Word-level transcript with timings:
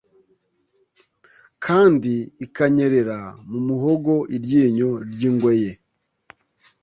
kandi 1.65 2.13
ikanyerera 2.45 3.19
mu 3.49 3.59
muhogo 3.67 4.13
iryinyo 4.35 4.91
ry'ingwe 5.11 5.53
ye 5.63 5.71